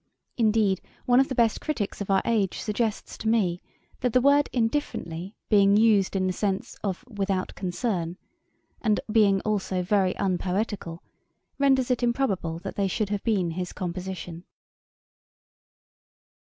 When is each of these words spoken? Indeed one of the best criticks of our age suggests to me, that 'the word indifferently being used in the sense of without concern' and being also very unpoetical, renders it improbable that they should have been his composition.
Indeed 0.35 0.81
one 1.05 1.19
of 1.19 1.27
the 1.27 1.35
best 1.35 1.61
criticks 1.61 2.01
of 2.01 2.09
our 2.09 2.23
age 2.25 2.57
suggests 2.59 3.19
to 3.19 3.27
me, 3.27 3.61
that 3.99 4.13
'the 4.13 4.21
word 4.21 4.49
indifferently 4.51 5.35
being 5.47 5.77
used 5.77 6.15
in 6.15 6.25
the 6.25 6.33
sense 6.33 6.75
of 6.83 7.05
without 7.07 7.53
concern' 7.53 8.17
and 8.81 8.99
being 9.11 9.41
also 9.41 9.83
very 9.83 10.15
unpoetical, 10.17 11.03
renders 11.59 11.91
it 11.91 12.01
improbable 12.01 12.57
that 12.57 12.77
they 12.77 12.87
should 12.87 13.09
have 13.09 13.23
been 13.23 13.51
his 13.51 13.73
composition. 13.73 14.43